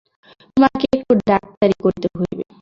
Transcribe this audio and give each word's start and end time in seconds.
তোমাকে 0.47 0.85
একটু 0.95 1.13
ডাক্তারি 1.29 1.75
করিতে 1.83 2.07
হইবে। 2.13 2.43